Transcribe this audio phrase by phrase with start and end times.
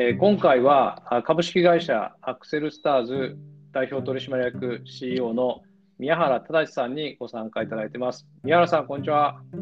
[0.00, 3.36] えー、今回は株式会社アクセルスターズ
[3.72, 5.62] 代表取締役 CEO の
[5.98, 8.24] 宮原正さんにご参加いただいてます。
[8.44, 9.40] 宮原さん、こんにちは。
[9.52, 9.58] よ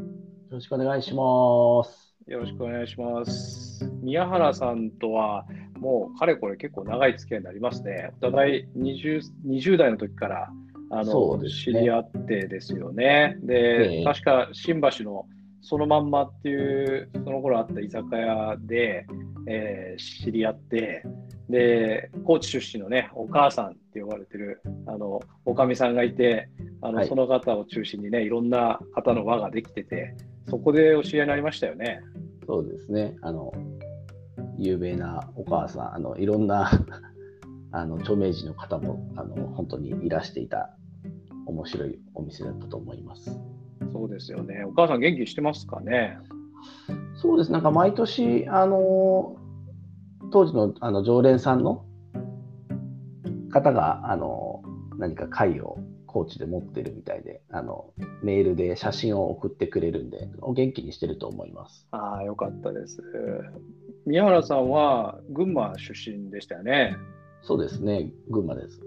[0.51, 2.14] ろしくお願いします。
[2.26, 3.90] よろしくお願いします。
[4.03, 5.46] 宮原さんとは、
[5.78, 8.10] もうかれこれ結構長い付き合いになりますね。
[8.21, 10.50] お互い 20, 20代の時から
[10.90, 13.38] あの、ね、知り合ってですよね。
[13.40, 15.24] で、確か新橋の
[15.62, 19.07] そのまんまっていうその頃あった居酒屋で、
[19.46, 21.05] えー、知り合って
[21.48, 26.48] で高知出身のねお母さんって呼ばれてるあのおかみさんがいて
[26.82, 30.14] あの、はい、その方を中心にねいろんな方の輪ができてて
[30.48, 32.00] そこでお知り合いになりましたよね。
[32.46, 33.52] そうですねあの
[34.59, 36.70] 有名なお母さんあのいろんな
[37.72, 40.77] あの著名人の方もあの本当にいらしていた
[41.47, 43.30] 面白いお店だったと思います。
[43.92, 44.64] そうですよね。
[44.64, 46.19] お母さん元気してますかね？
[47.16, 47.52] そうです。
[47.52, 49.36] なんか毎年、あの、
[50.33, 51.84] 当時のあの常連さんの
[53.50, 54.62] 方が、あの、
[54.98, 61.87] 何か会をコーチで持ってるみたいで、あの、メールで写真を送ってくれるんで、お元気にしてると思います。
[61.91, 63.03] ああ、よかったです。
[64.06, 66.97] 宮原さんは群馬出身でしたよね。
[67.42, 68.81] そうですね、群馬です。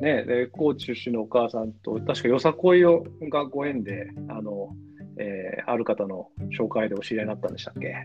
[0.00, 4.70] ね、で高知出身のお母さんと、確かよさこいをがご縁で、あの
[5.18, 8.04] えー、ある方の紹介でお知り合いになったんでしたっけ？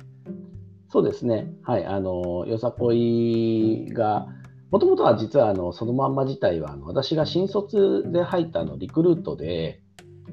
[0.90, 4.28] そうですね、はい、あのよさこいが、
[4.70, 9.82] もともとは実はあのそのまんま自体は、あの私が新卒で入ったのリクルートで、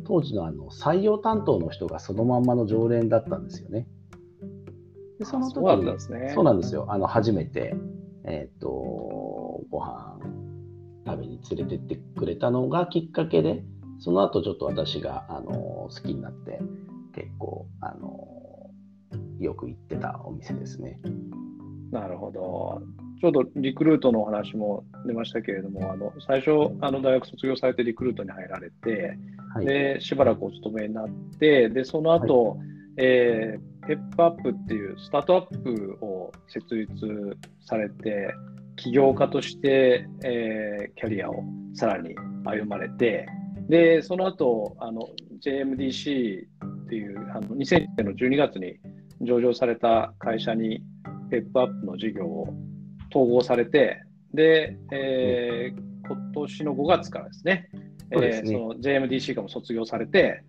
[0.04, 3.86] 当時のあの採用担当の人がそのまんまの常連だったんですよね。
[5.18, 6.32] でその時そうなんですね。
[6.34, 6.86] そうなんですよ。
[6.88, 7.74] あの初めて、
[8.24, 8.68] えっ、ー、と、
[9.70, 10.18] ご飯
[11.06, 13.64] 食べに連れてってくれたのがきっかけで、
[14.00, 16.58] その後ちょっと私があの好きになって
[17.14, 18.70] 結構あの
[19.38, 20.98] よく行ってたお店ですね。
[21.92, 22.82] なるほど。
[23.20, 29.18] ちょうどリクルートのお話も出ましたけれども、あの最初あの大学卒業されてリクルートに入られて、
[29.54, 31.08] はい、でしばらくお勤めになっ
[31.38, 32.58] て、でその後、はい、
[32.96, 36.90] えー、ペップアップっていうスタートアップを設立
[37.66, 38.32] されて、
[38.76, 41.44] 起業家として、えー、キャリアを
[41.74, 43.26] さらに歩まれて、
[43.70, 45.08] で、その後、あの
[45.40, 46.44] JMDC
[46.84, 48.78] っていうあの2000年の12月に
[49.20, 50.82] 上場された会社に
[51.30, 52.48] ペップアップの事業を
[53.10, 54.02] 統合されて、
[54.34, 57.70] で、えー、今年の5月からですね、
[58.12, 60.42] そえー、その JMDC からも卒業されて、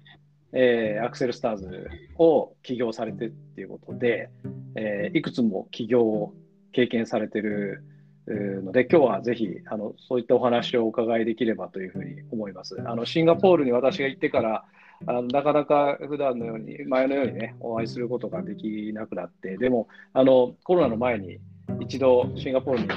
[0.51, 4.29] えー、アクセルスターズを起業されてっていうことで、
[4.75, 6.33] えー、いくつも起業を
[6.71, 7.83] 経験されてる
[8.27, 12.77] ので、今日はぜひあのそういったお話をお伺いできればというふうに思います。
[12.85, 14.65] あのシンガポールに私が行ってから
[15.07, 21.39] あのなかなか普段のように、前のようにね、お会いすることができなくなって、でもあのコロナの前に
[21.79, 22.87] 一度シンガポールに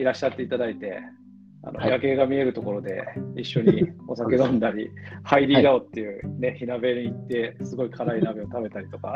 [0.00, 1.00] いらっしゃっていただいて、
[1.62, 3.02] あの、夜景が見えるところで
[3.36, 4.90] 一緒にお酒飲んだり、
[5.24, 9.14] ハイリーラオっていうね、火鍋に行って、すごい辛い鍋を食べたりとか、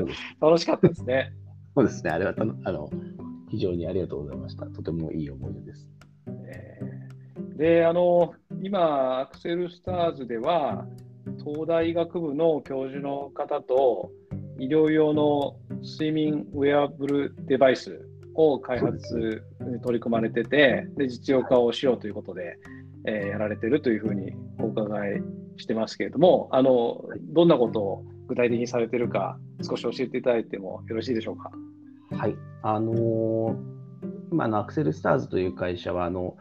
[0.40, 1.32] 楽しかったですね。
[1.74, 2.90] そうですね、あれはあの
[3.52, 4.64] 非常にありがとうございました。
[4.64, 5.86] とてもいい思い出です。
[6.46, 8.32] えー、で、あの、
[8.62, 10.86] 今、アクセルスターズでは、
[11.44, 14.10] 東大医学部の教授の方と、
[14.58, 18.00] 医療用の睡眠ウェアブルデバイス
[18.34, 22.56] を開発に取り組まれてて、で実用化をしようということで、
[23.06, 25.22] えー、やられてるというふうにお伺い
[25.58, 31.50] してますけれども、あのどんなことを具体的にされてるか、少し教えていただいてもよろしいでしょうか？
[32.22, 32.36] はい。
[32.62, 33.56] あのー、
[34.30, 36.36] 今のアクセルスターズという会社は、あの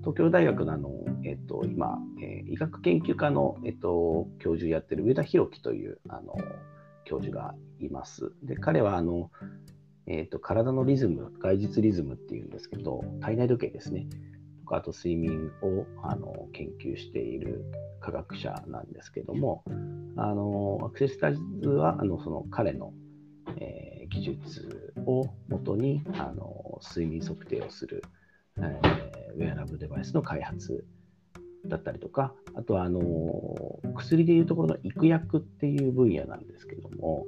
[0.00, 0.88] 東京大学のあの、
[1.26, 6.38] えっと、今、えー、医学研究科の、えっと、教授やってる上田弘樹というあの
[7.04, 8.32] 教授がいます。
[8.44, 9.30] で彼はあの、
[10.06, 14.06] えっと、体のリズム、外実リズムっていうんですけど、体内時計ですね。
[14.60, 17.62] とかあと睡眠をあの研究している
[18.00, 19.64] 科学者なんですけども、
[20.16, 22.94] あのアクセルスターズはあのその彼の
[23.58, 28.02] えー、技術をもとにあの睡眠測定をする、
[28.58, 30.84] えー、ウェアラブルデバイスの開発
[31.64, 33.00] だったりとか、あとはあの
[33.94, 37.26] 薬でいうところの育薬っていう分野なんですけども、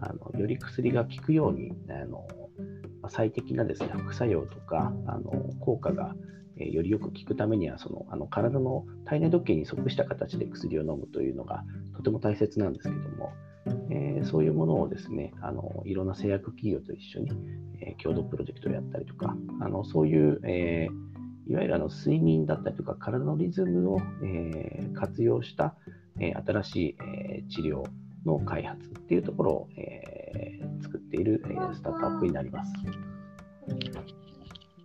[0.00, 2.26] あのより薬が効くようにあの
[3.08, 5.30] 最適なですね副作用とかあの
[5.60, 6.14] 効果が
[6.56, 11.64] よりよく効くためにはそのあの体の体内時計に即した形で薬を飲むというのが
[11.94, 13.32] とても大切なんですけども、
[13.90, 17.30] えー、そういうものをですねあのいろんな製薬企業と一緒に、
[17.80, 25.74] えー、共同プロジェクトをやったりとかあのそういう、えー、いわゆるあの睡眠だったりとか体のリズムを、えー、活用した、
[26.18, 27.84] えー、新しい、えー、治療
[28.24, 32.72] の開発っていうところを、えー、作っている、えー、スタートアップになります。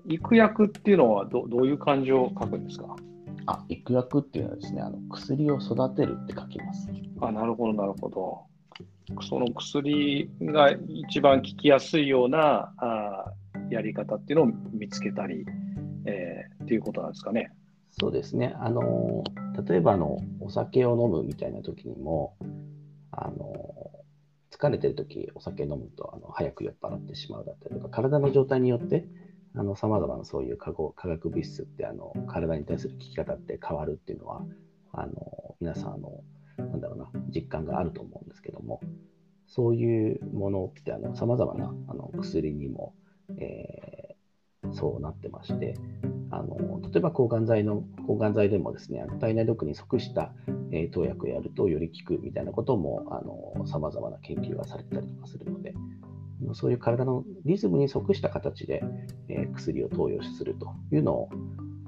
[0.08, 2.96] 育薬っていうのはどどういう漢字を書くんですか？
[3.48, 6.88] あ、育薬っていうのはですね、あの薬を育てるって書きます。
[7.22, 8.44] あ、なるほど、なるほど。
[9.22, 13.26] その薬が一番効きやすいようなあ
[13.70, 15.46] やり方っていうのを見つけたり、
[16.06, 17.52] えー、っていうことなんですかね。
[17.92, 18.54] そうですね。
[18.60, 19.24] あの
[19.68, 22.36] 例えばのお酒を飲むみたいな時にも、
[23.12, 23.92] あの
[24.52, 29.06] 疲れてる時お酒飲むとあの早く酔っ払ってしまうだったりとか、体の状態によって
[29.78, 34.42] さまざまなそういう化化学物質ってあの体に対する効き方って変わるっていうのは
[34.92, 36.22] あの皆さんあの
[36.58, 38.82] なんだろうな実感があると思うんですけども
[39.48, 42.94] そういうものってさまざまなあの薬にも、
[43.38, 45.76] えー、そうなってまして
[46.32, 50.34] あの例えば抗がん剤の抗がん剤でもですね体内毒に即した、
[50.72, 55.74] えー、投薬をやるとより効くみたいなこともさまざまな研究がされてたりとかするので
[56.54, 58.84] そういう体のリズムに即した形で、
[59.30, 61.30] えー、薬を投与するというのを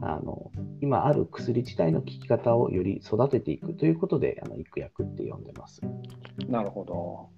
[0.01, 0.51] あの
[0.81, 5.81] 今ある薬自体の効き方をより育てていくということであの育薬って呼んでます。
[6.47, 7.29] なるほど。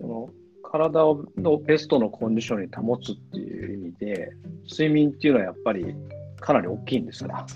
[0.00, 0.28] その
[0.62, 4.30] 体をのベストのコンディションに保つっていう意味で
[4.70, 5.94] 睡眠っていうのはやっぱり
[6.40, 7.46] かなり大きいんですか？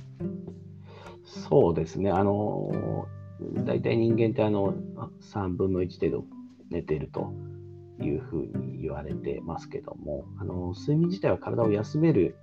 [1.25, 2.11] そうですね。
[2.11, 3.07] あの
[3.65, 4.75] 大体人間ってあの
[5.33, 6.25] 3分の1程度
[6.71, 7.33] 寝ていると
[8.01, 12.37] いうふうに言われてますけども、あの睡眠自体は体を休める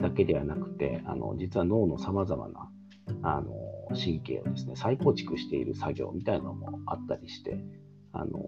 [0.00, 2.70] だけではなくて、あの実は脳のさまざまな
[3.22, 3.52] あの
[3.90, 7.58] 神経をですね再構築している作業みたいなのもあったりして、
[8.12, 8.44] あの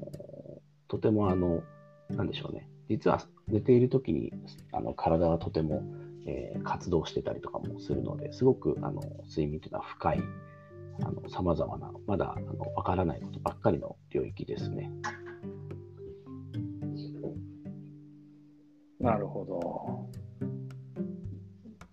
[0.88, 1.62] とてもあの、
[2.08, 4.32] なんでしょうね、実は寝ている時に
[4.72, 5.82] あの体はとても、
[6.26, 10.22] えー、活動してたりとかもするので、すごくあの睡眠というのは深い、
[11.28, 14.90] さまざまな、まだあの分からないことばっかりの領域ですね。
[19.00, 20.10] なるほど。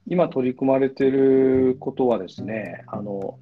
[0.09, 3.39] 今取り組まれていることはですね、あの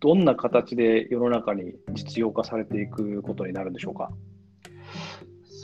[0.00, 4.10] どんな形で世の中に実用化されていくことになるんでしょうか？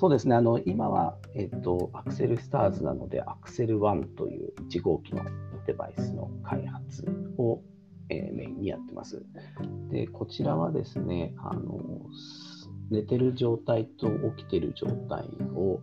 [0.02, 5.22] そうですね、あの今は、えっと、アクセルスターズなので、アクセル1という1号機の
[5.66, 7.04] デバイスの開発
[7.38, 7.60] を、
[8.08, 9.24] えー、メインにやってます。
[9.90, 11.78] で、こちらはですね、あの
[12.90, 15.78] 寝てる状態と起きてる状態を、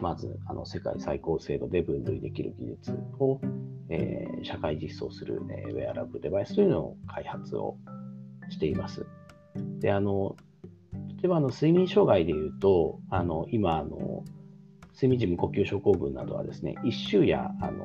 [0.00, 3.40] まずあの世界最高精度で分類できる技術を、
[3.88, 7.76] えー、社会実装する、えー、ウェアラブルデバイスというのを開発を
[8.50, 9.06] しています。
[9.80, 10.36] であの
[11.20, 14.24] 例えばあの睡眠障害でいうと、あの今あの、
[14.94, 17.84] 睡眠時無呼吸症候群などはですね、一周やあの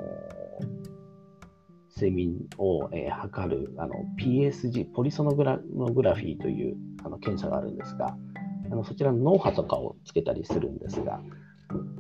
[1.95, 8.15] 睡眠を、えー、測るあの PSG、ポリソノグラグラフィーというあの検査があるんですが、
[8.71, 11.21] あのそちらの脳波とかをつけたりするんですが、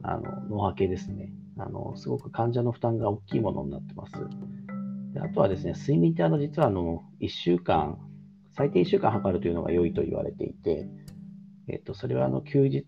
[0.03, 4.13] あの脳波計ですねあの、すごく患者の負担が大きいものになってます。
[5.13, 7.97] であとはですね、睡眠ってあの実はあの1週間、
[8.51, 10.87] 最低1週間測るというのが良いと言われていて、
[11.67, 12.85] えっと、それはあの休日、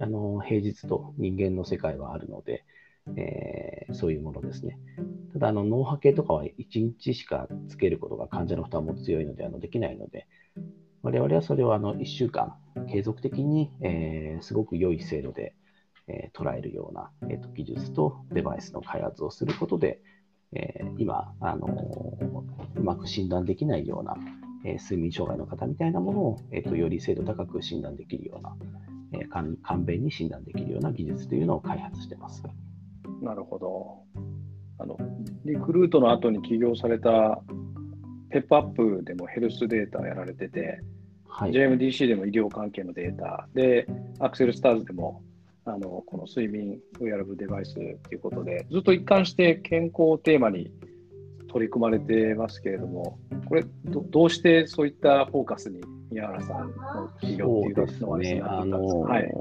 [0.00, 2.64] あの平日と人間の世界はあるので、
[3.16, 4.78] えー、そういうものですね。
[5.32, 10.26] ただ、あの脳波計とかは1日しかつけることが患者の負担も強いのであのできないので、
[11.02, 12.56] 我々はそれをあの1週間
[12.90, 15.54] 継続的に、えー、すごく良い精度で、
[16.08, 20.00] えー、捉えるような、えーと、技術とデバイスの開発をすることで、
[20.52, 21.66] えー、今、あの
[22.76, 24.16] うまく診断できないような、
[24.64, 28.56] え睡眠障害の方みたいなものを、えーと、より精度高く診断できるような、
[29.12, 29.28] えー、
[29.62, 32.42] 簡便に診断できるような技術というのを開発してます。
[33.22, 34.02] なるほど。
[34.78, 34.98] あの
[35.44, 37.40] リクルートの後に起業された
[38.30, 40.80] ペップアップでもヘルスデータをやられてて、
[41.28, 43.86] はい、JMDC でも医療関係のデータで、
[44.18, 45.22] アクセルスターズでも
[45.66, 50.70] あのこの睡眠ウェアラブデバイスということで、ずっと一貫して健康をテーマに
[51.48, 53.18] 取り組まれてますけれども、
[53.48, 55.80] これど、うしてそういったフォーカスに
[56.10, 59.32] 宮原さんの企業っていうのはですね、あのはい、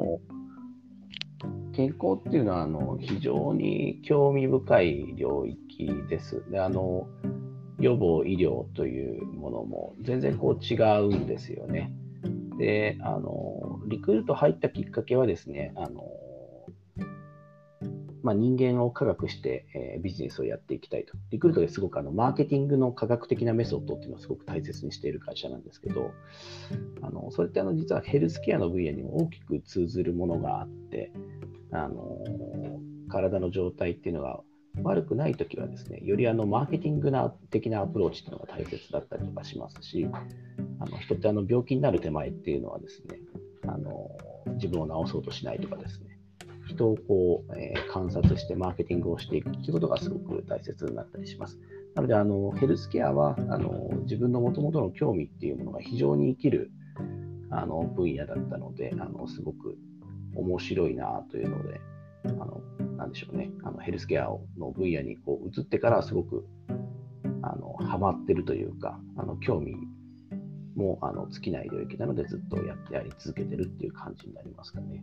[1.73, 6.43] 健康っていうのはあの非常に興味深い領域です。
[6.49, 7.07] であの
[7.79, 11.93] 予防医療というものも全然こう違うんですよね。
[12.57, 16.03] で、あの、リクルート入ったきっかけはですね、あの、
[18.25, 21.13] まあ、人間を科学して、えー、ビジネスをやっていきたいと。
[21.29, 26.11] リクルートですごくあのマーケティングの科学的なメソッドっていうのをすごく大切にしている会社なんですけど、
[27.03, 31.11] あのそれってあの実はヘルスケアの分野にも大きく通ずるものがあって、
[31.71, 32.17] あの
[33.09, 34.39] 体の状態っていうのが
[34.81, 40.07] 悪くないときはですね、よりあのマーケティングな的なアプローチというのが大切だったりとかしますし、
[40.79, 43.19] あの人ってあの病気になる手前っていうのはですね、
[43.67, 44.09] あの
[44.55, 46.19] 自分を治そうとしないとかですね、
[46.67, 51.59] 人をこう、えー、観察してマーケティングをしていくということがすごく大切になったりします。
[51.95, 56.71] なので、あのヘルスケアはあの自分のもともとの興味っていうものが非常に生きる
[57.51, 59.77] あの分野だったので、あのすごく
[60.35, 61.79] 面白いなというので、
[62.25, 62.61] あの
[62.97, 64.25] なんでしょうね、あのヘルスケア
[64.57, 66.45] の分野にこう移ってからすごく
[67.41, 69.75] あのハマってるというか、あの興味
[70.75, 75.01] もうあの尽きない領域なので、ずっとやってやり続けてるっていう感じになりますかね。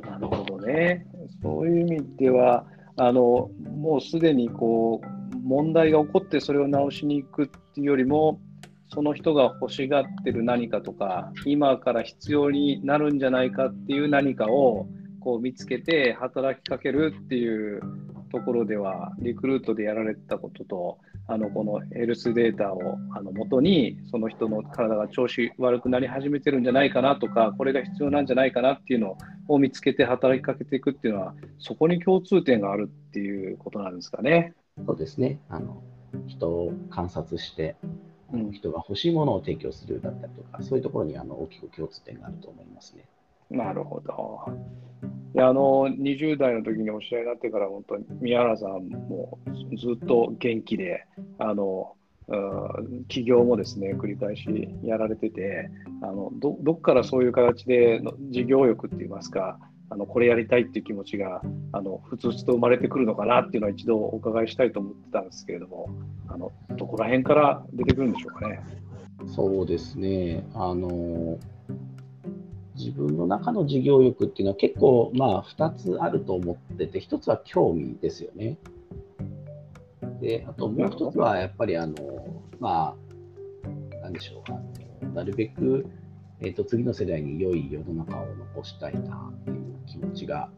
[0.00, 1.06] なるほどね。
[1.42, 2.64] そういう意味では、
[2.96, 8.40] あのもうすでにこう問題が起こってそれを直しに行くっていうよりも、
[8.92, 14.88] その人が欲しがってる何かとか、今から必要になるんじゃないかっていう何かを
[15.20, 17.80] こう見つけて働きかけるっていう
[18.30, 29.16] ところでは、リクルートでやられたことと、あのこのヘルスデータをあの元に、その人の体が調子悪くなり始めてるんじゃないかなとか、これが必要なんじゃないかなっていうの
[29.48, 34.54] を見つけて働きかけていくっていうのは、そこに共通点があるっていうことなんですかね。
[34.86, 35.82] そうですねあの
[36.26, 37.76] 人を観察して、
[38.32, 43.04] うん、人が欲しいものを提供するだったりとか、そういうところにあの大きく共通点があると思いますね。
[43.50, 44.40] なるほど。
[45.34, 49.38] いやあの20代の時にお知り合いになってから、本当に宮原さんも
[49.78, 51.06] ずっと元気で、
[51.38, 51.94] あの
[53.08, 54.46] 起業もですね繰り返し
[54.84, 55.68] やられてて
[56.00, 59.58] あのどどっからそういう形での事業欲って言いますか
[59.92, 61.42] あのこれやりたいっていう気持ちが
[61.72, 65.90] あのふつふつと生まれてくるのかなっていうのは一度お伺いしたいと思ってたんですけれども
[66.28, 68.60] あのどこら辺から出てくるんでしょうかね。
[69.26, 71.38] そうですねあの
[72.84, 78.58] 自分の中の事業欲っていうのは結構まあ2つあると思ってて1つは興味ですよね。
[80.20, 81.94] であともう1つはやっぱりあの
[82.58, 82.94] ま
[83.94, 84.42] あなんでしょ
[85.02, 85.86] うなるべく
[86.42, 90.50] えーと、次の世代に良い世の中を残したいなっていう気持ちが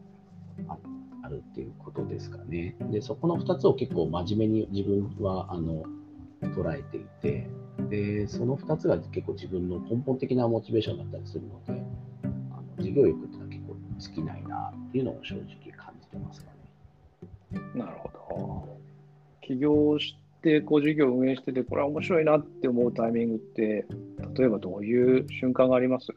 [1.23, 2.75] あるっていうことですかね。
[2.89, 5.83] で、そこの2つを結構真面目に自分はあの
[6.55, 7.49] 捉えていて、
[7.89, 11.83] で、その2つが結構自分の根本的なモチベーションだったりするので、
[12.83, 15.43] あの事業欲っていうのは結構尽きないなっていうのを正直
[15.77, 16.51] 感じてますか
[17.51, 17.61] ね。
[17.75, 18.77] なるほど。
[19.41, 23.85] 起業してこう事業を運営してて、これは面白いなって思うタイミングって、
[24.35, 26.07] 例えばどういう瞬間があります？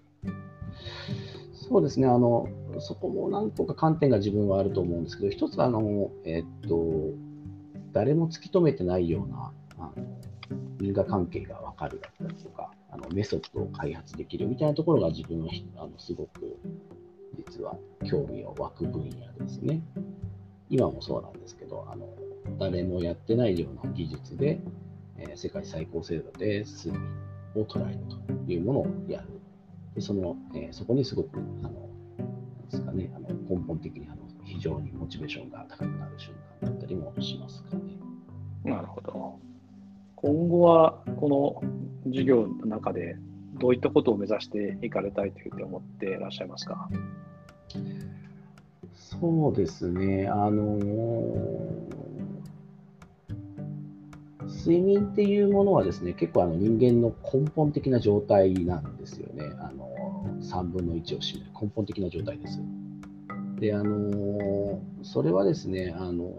[1.53, 7.11] そうですねあの、そこも何個か観点が自分はあると思うんですけど、一つはあの、えっと、
[7.93, 10.05] 誰も突き止めてないようなあの
[10.81, 16.59] 因果関係が分かるだったりとか、あのメソッドを開発できるみたいなところが自分はあのすごく
[17.37, 17.77] 実は
[18.09, 19.83] 興味を湧く分野ですね。
[20.71, 22.09] 今もそうなんですけど、あの
[22.59, 24.61] 誰もやってないような技術で、
[25.19, 27.03] えー、世界最高精度で睡眠
[27.55, 29.29] を捉えるというものをやる。
[29.95, 31.91] でそのえー、そこにすごくあの
[32.71, 37.83] ですかね、あの根本的にあの非常にモチベーションが高くなる瞬間だったりもしますかね。
[38.65, 39.39] なるほど。
[40.17, 41.63] 今後はこ
[42.05, 43.17] の事業の中で
[43.59, 46.89] どういったことを目指していかれたいというふうに思っていらっしゃいますか？
[48.95, 51.97] そうですね、あのー
[54.49, 59.53] 睡眠っていうものはですね、結構あの人間の根本的な状態なんですよね。
[59.61, 59.89] あの
[60.41, 62.61] 3分の1を占める根本的な状態です。
[63.61, 66.33] で、あのそれはですね、あの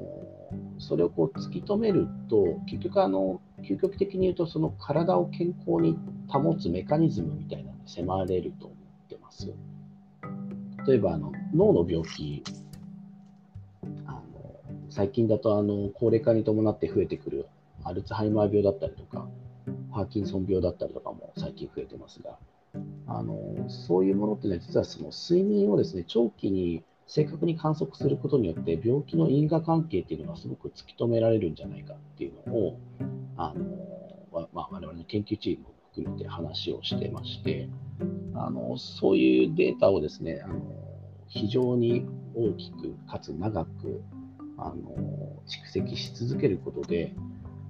[0.78, 5.98] それをこう突き止めると、結局あの、究極的に言うと、その体を健康に
[6.28, 9.52] 保つメカニズムみたいなのに迫れると思ってます。
[10.86, 12.44] 例えばあの脳の病気
[14.06, 14.22] あの
[14.90, 17.48] 最近だとあの高齢化に伴って増えてくる
[17.84, 19.28] アルツハイマー病だったりとか、
[19.92, 22.38] パーキンソン病だったりとかも最近増えてますが、
[23.08, 32.80] あのそういうものっていうのは、実はその睡眠をですね長期に正確に観測することによって、病気の因果関係っていうのがすごく突き止められるんじゃないかっていうのを、
[33.38, 37.70] あのまあ、我々の研究チームを含めて話をしてまして、
[38.36, 40.62] あのそういうデータをですねあの
[41.28, 44.04] 非常に大きくかつ長く
[44.58, 47.14] あの蓄積し続けることで、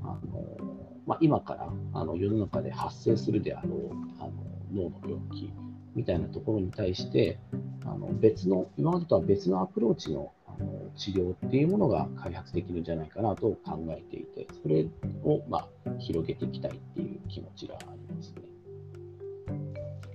[0.03, 0.57] あの
[1.05, 4.31] まあ、今からあの世の中で発生するであろうあの
[4.74, 5.53] 脳の病気
[5.95, 7.39] みたいなところに対して
[7.86, 10.31] あの別の今までとは別のアプローチのあの
[10.98, 14.86] 治療っていうものが開発できるんじゃないかなと考えていてそれ
[15.24, 15.68] を、まあ、
[16.00, 18.42] 広げていきたいっていう気持ちがありますね。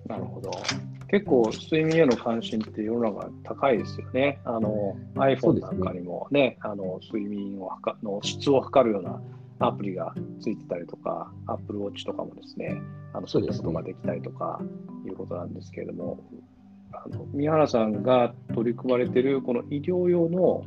[0.06, 0.50] なるほど。
[1.08, 4.40] 結構睡眠への関心って世の中高いですよね。
[4.44, 7.70] あの iPhone なんかにもね、ねあの睡眠を
[8.02, 9.22] の質を測るような
[9.58, 12.80] アプリがついてたりとか、Apple Watch とかもですね、
[13.12, 14.60] あのそういったことができたりとか
[15.06, 16.18] いうことなんですけれども、
[16.92, 20.64] あの宮原さんが取り組まれているこの医療用の、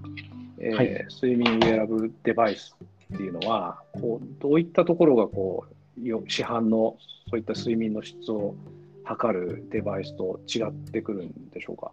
[0.60, 2.76] えーはい、睡眠ウェアラブルデバイス
[3.14, 6.98] っていうのは、こうどういったところがこう市販の
[7.30, 8.56] そういった睡眠の質を
[9.04, 11.92] 測るデバイスと違ってくるんでしょうか？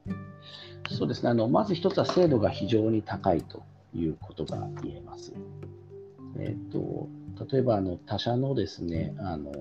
[0.91, 3.63] そうですねあのまず一つは精度が非常に高いと
[3.95, 5.33] いうことが言えます。
[6.39, 7.09] えーと、
[7.53, 9.53] 例えばあの他社のですねあの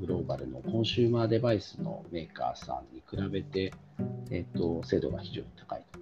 [0.00, 3.74] グローバルのコンシューマーデバイスのメーカーさんに比べて、
[4.30, 5.98] えーと、精度が非常に高いと。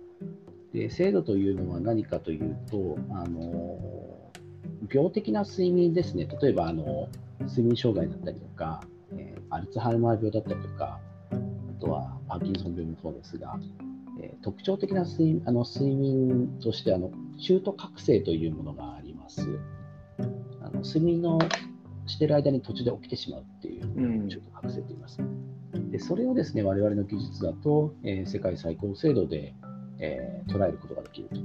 [0.72, 3.78] で精度というのは何かというとあの
[4.92, 7.08] 病的な睡眠ですね例えばあの
[7.40, 8.82] 睡眠障害だったりとか、
[9.16, 11.00] えー、アルツハイマー病だったりとか
[11.30, 13.58] あとはパーキンソン病もそうですが、
[14.20, 17.10] えー、特徴的な睡あの睡眠としてあの
[17.40, 19.40] 中途覚醒というものがあります。
[20.62, 21.38] あの睡眠の
[22.06, 25.18] してる間に途中で起きてしまうっていう、中途覚醒と言います。
[25.96, 29.54] でそれをですね我々の技術だと、えー、世界最高精度で、
[29.98, 31.36] えー、捉えることができると。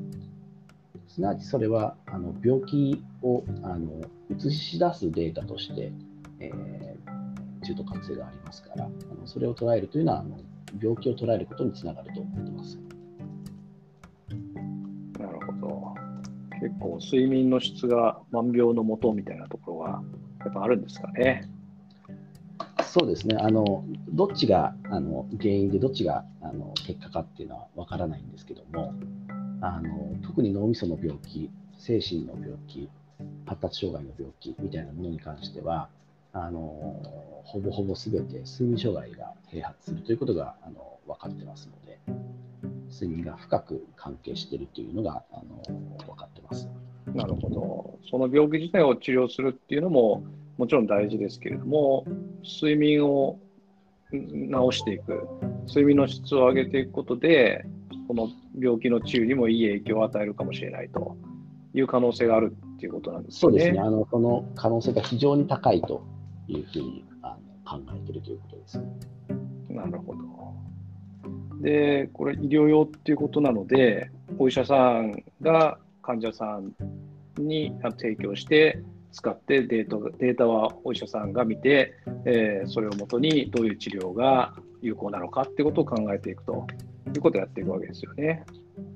[1.08, 5.94] すなわちそれはあの病気をあの映し出すデータとして、
[6.40, 10.38] えー、中途覚醒がありますからあのそれを捉えるというのはあの
[10.82, 12.78] 病気を捉えることにつながると思ってます。
[15.18, 15.96] なるほど。
[16.60, 20.04] 結構睡眠の質が万病のもとみたいなところは
[20.42, 21.50] やっぱあるんですかね。
[22.92, 28.94] そうですねあのどっちがあの原因でどっちがあの結果かっていうのは分からないんですけども
[29.62, 32.90] あの特に脳みその病気精神の病気
[33.46, 35.88] 発達障害の病気みたいなものに関しては
[36.34, 36.60] あの
[37.46, 41.98] ほぼほぼ全て睡眠障害が併発するということがあの分かってますので
[42.92, 45.64] 睡眠が深く関係しているというのがあの
[46.06, 46.68] 分かってます。
[47.14, 48.00] なるほど。
[48.10, 50.24] その病気自体を治療するっていうのも
[50.58, 52.06] もちろん大事ですけれども、
[52.44, 53.40] 睡眠を
[54.12, 55.28] 治していく、
[55.68, 57.66] 睡眠の質を上げていくことで、
[58.08, 58.30] この
[58.60, 61.16] 病気の治癒にもいい影響を与えるかもしれないと
[61.74, 63.40] いう可能性があるっていうことなんですね。
[63.40, 63.80] そうですね。
[63.80, 66.04] あのその可能性が非常に高いと
[66.48, 68.84] いうふうにあの考えているということです。
[69.70, 70.22] なるほど。
[71.62, 76.74] で、これ医療用っていうことなので、お医者さんが患者さん
[77.38, 81.94] に提供して使ってデータデータはお医者さんが見て、
[82.26, 86.66] えー、それをもとにどういう治療が有効なのかってことを考えていくと
[87.14, 88.46] いうことをやっていくわけですよね。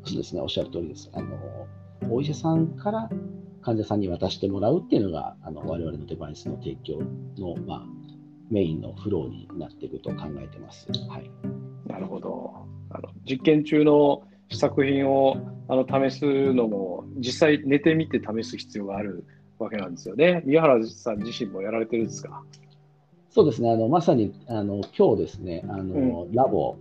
[0.04, 1.10] そうですね、おっしゃる通りです。
[1.14, 1.68] あの
[2.10, 3.10] お医者さんから
[3.62, 7.00] 患者さんに渡してもらうっていうのが、あの我々のデバイスの提供
[7.38, 7.84] の、まあ、
[8.52, 10.88] メインのフローになっていくと考えてます。
[11.10, 11.32] はい、
[11.88, 12.68] なるほど。
[12.92, 19.26] あの実験中の試作品をあの試すのも、実際寝てみて試す必要がある
[19.60, 20.42] わけなんですよね。
[20.46, 22.44] 宮原さん自身もやられてるんですか？
[23.30, 26.78] そうですね、あのまさにあの今日ですね、あの、うん、ラボ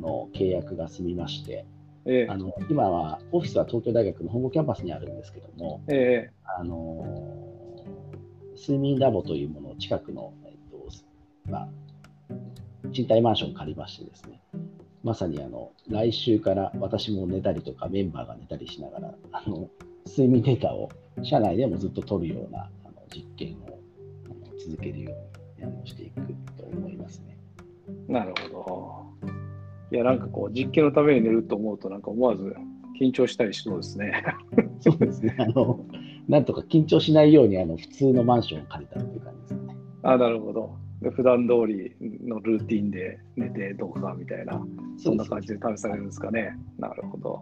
[0.00, 1.64] の契約が済みまして、
[2.04, 7.04] えー、あの今はオフィスは東京大学の本郷キャンパスにあるんですけども、えー、あの
[8.56, 10.88] 睡眠ラボというものを近くの、えっと
[11.50, 11.68] まあ、
[12.92, 14.40] 賃貸マンションを借りましてですね、
[15.04, 19.68] まさにあの来週から私も寝たりとかメンバーが寝たりしながらあの
[20.06, 20.88] 睡眠データを
[21.22, 23.78] 社内でもずっと取るようなあの実験を
[24.26, 25.12] あの続けるよ
[25.58, 26.20] うにあのしていく
[26.56, 27.36] と思いますね。
[28.08, 29.30] なるほど。
[29.92, 32.54] いや、なんかこう、実験のために寝ると思うと、なんか思わず
[33.00, 34.24] 緊張したりしそうですね。
[34.80, 35.36] そうですね。
[35.38, 35.84] あの、
[36.28, 39.76] なんとか緊張しないように、あの、普通のマンションを借りたっていう感じですね。
[40.02, 40.74] あなるほど。
[41.12, 41.94] 普段通り
[42.26, 44.60] のルーティンで寝てどうかみたいな、
[44.96, 46.56] そんな感じで試されるんですかね。
[46.78, 47.40] なるほど。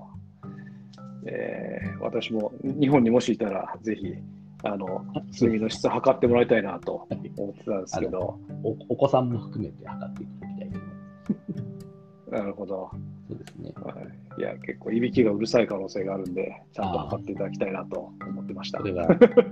[1.26, 4.14] えー、私も日本にもしいたら、ぜひ、
[4.62, 7.06] あの睡眠の質を測ってもらいたいなと
[7.37, 8.38] 思ってたんですけど。
[8.64, 12.30] おお子さんも含めて測っていただきたいと思います。
[12.30, 12.90] なるほど。
[13.28, 13.72] そうですね。
[13.76, 13.94] は
[14.38, 18.78] い、いや、結構いびきがうるさい可能性があるんで、ちゃんと測っていただきたいなと思ってました。
[18.78, 19.06] これは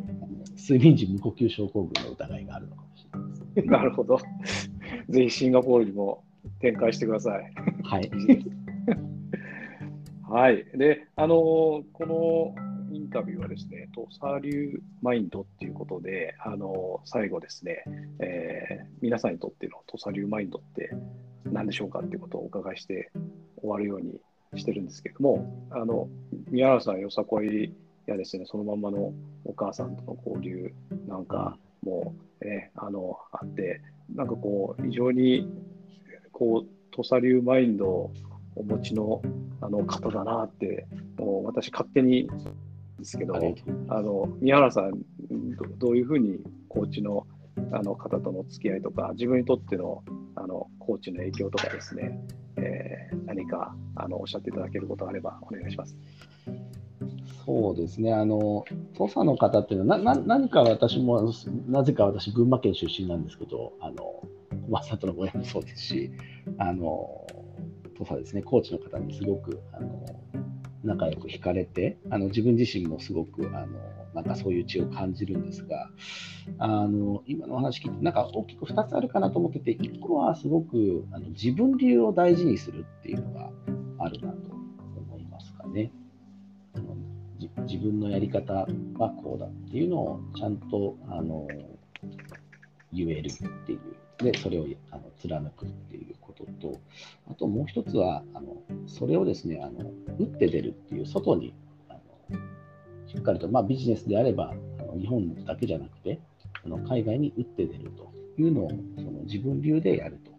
[0.56, 3.66] 睡眠時無呼吸症候群の疑いがあるのかもしれないです。
[3.68, 4.18] なるほど。
[5.10, 6.24] ぜひシンガポールにも
[6.60, 7.52] 展開してください。
[7.82, 8.10] はい。
[10.32, 10.64] はい。
[10.78, 11.34] で、あの
[11.92, 12.54] この
[12.90, 17.84] インタビューはですね、土佐流マインドっていうことで、あの最後ですね、
[18.18, 20.88] えー、皆さんにとっての土佐流マインドって
[21.44, 23.12] 何でしょうかっていうことをお伺いして
[23.60, 24.22] 終わるように
[24.58, 26.08] してるんですけども、あの
[26.50, 27.70] 宮原さん、よさこい
[28.06, 29.12] やですね、そのままの
[29.44, 30.72] お母さんとの交流
[31.06, 33.82] なんかも、ね、あのあって、
[34.14, 35.46] なんかこう、非常に
[36.32, 38.10] こう土佐流マインド
[38.54, 39.22] お持ちの
[39.60, 40.86] あの方だなって、
[41.18, 42.28] もう私、勝手に
[42.98, 43.34] ですけど、
[43.88, 44.90] あの宮原さん
[45.56, 47.26] ど、どういうふうにコーチの
[47.72, 50.02] あの方との付き合いとか、自分にとっての
[50.34, 52.18] あのコーチの影響とかですね、
[52.56, 55.96] ええー、何かあのおっしゃっていただけることがあればお願いします。
[57.44, 58.64] そうですね、あの
[58.96, 61.32] 土佐の方っていうのはなな、何か私も、
[61.66, 64.22] なぜか私、群馬県出身なんですけど、あの
[64.70, 66.12] 小里の親もそうですし、
[66.58, 67.26] あの
[68.02, 70.04] 土佐ですね、高知の方にすごくあの
[70.82, 73.78] 仲良く惹かれて、あの自分自身もすごくあの
[74.14, 75.88] なんかそういう血を感じるんですが、
[76.58, 83.50] あの今のお話聞いて、なんか大きく2つあるかなと思ってて、1個はすごくあの自分流を大事にするっていうのが
[83.98, 84.50] あるなと
[84.96, 85.92] 思いますかね。
[86.74, 86.96] あの
[87.64, 88.66] 自分のやり方は
[89.22, 91.46] こうだっていうのをちゃんとあの
[92.92, 93.80] 言えるっていう。
[94.22, 96.14] で、それをあの貫くっていう
[96.46, 96.80] ことと、
[97.30, 101.54] あともう一つは、あのそれをですねあの、打って出るっていう、外に
[101.88, 101.94] あ
[102.30, 102.38] の
[103.06, 106.20] しっかりと、まあ、ビジネスであれば、あの日本だけじゃなくて、
[106.64, 110.30] あの海外に打って出るというのをその自分流でやると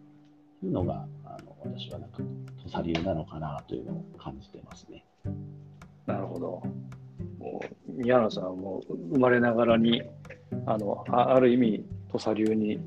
[0.66, 2.18] いうのが、あの私はなんか
[2.64, 5.04] 土佐流なのかなというのを感じてますね。
[6.06, 6.62] なるほど。
[7.38, 10.02] もう宮野さんも生まれながらに
[10.66, 12.80] あのある意味土佐流に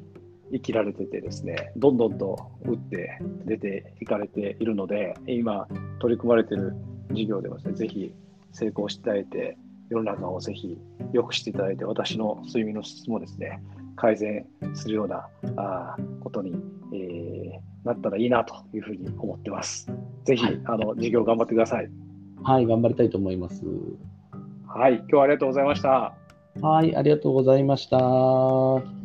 [0.51, 5.67] 生きられててですね、どんどんと打って出ていかれているので、今
[5.99, 6.75] 取り組まれている
[7.11, 8.13] 事業ではですね、ぜひ
[8.51, 9.57] 成功していただいて、
[9.89, 10.77] 世の中をぜひ
[11.13, 13.61] 良くしていただいて、私の睡眠の質もですね、
[13.95, 16.55] 改善するようなあことに、
[16.93, 19.91] えー、なったらいいなというふうに思ってます。
[20.23, 21.89] ぜひ、はい、あの事業頑張ってください。
[22.43, 23.63] はい、頑張りたいと思います。
[24.67, 26.13] はい、今日はありがとうございました。
[26.61, 28.96] はい、ありがとうございました。